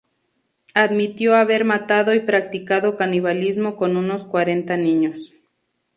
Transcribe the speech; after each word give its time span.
Admitió 0.73 1.35
haber 1.35 1.63
matado 1.63 2.15
y 2.15 2.21
practicado 2.21 2.97
canibalismo 2.97 3.75
con 3.77 3.97
unos 3.97 4.25
cuarenta 4.25 4.75
niños. 4.75 5.35